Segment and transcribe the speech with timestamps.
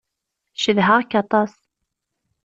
[0.61, 1.53] Cedhaɣ-k aṭas.